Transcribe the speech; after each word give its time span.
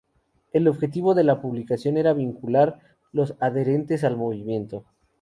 El 0.51 0.67
objetivo 0.67 1.13
de 1.13 1.23
la 1.23 1.39
publicación 1.41 1.95
era 1.95 2.13
vincular 2.13 2.69
a 2.69 2.97
los 3.13 3.35
adherentes 3.39 4.03
al 4.03 4.17
movimiento. 4.17 4.83